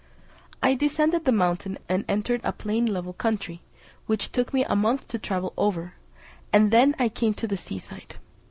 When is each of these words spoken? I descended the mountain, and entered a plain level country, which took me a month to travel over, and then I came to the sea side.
I 0.63 0.73
descended 0.73 1.25
the 1.25 1.31
mountain, 1.31 1.77
and 1.87 2.03
entered 2.07 2.41
a 2.43 2.51
plain 2.51 2.87
level 2.87 3.13
country, 3.13 3.61
which 4.07 4.31
took 4.31 4.51
me 4.51 4.63
a 4.65 4.75
month 4.75 5.07
to 5.09 5.19
travel 5.19 5.53
over, 5.57 5.93
and 6.51 6.71
then 6.71 6.95
I 6.97 7.07
came 7.07 7.35
to 7.35 7.45
the 7.47 7.55
sea 7.55 7.77
side. 7.77 8.15